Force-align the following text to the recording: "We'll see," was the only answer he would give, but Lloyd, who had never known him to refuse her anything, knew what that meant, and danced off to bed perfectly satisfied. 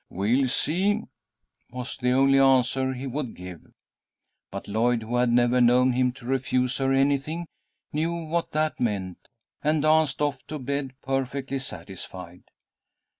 "We'll 0.09 0.47
see," 0.47 1.03
was 1.69 1.95
the 1.95 2.09
only 2.13 2.39
answer 2.39 2.91
he 2.91 3.05
would 3.05 3.35
give, 3.35 3.67
but 4.49 4.67
Lloyd, 4.67 5.03
who 5.03 5.17
had 5.17 5.29
never 5.31 5.61
known 5.61 5.93
him 5.93 6.11
to 6.13 6.25
refuse 6.25 6.79
her 6.79 6.91
anything, 6.91 7.45
knew 7.93 8.25
what 8.25 8.49
that 8.53 8.79
meant, 8.79 9.27
and 9.63 9.83
danced 9.83 10.19
off 10.19 10.43
to 10.47 10.57
bed 10.57 10.95
perfectly 11.03 11.59
satisfied. 11.59 12.45